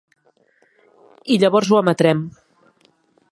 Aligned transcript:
I 1.35 1.37
llavors 1.43 1.71
ho 1.75 1.79
emetrem. 1.83 2.27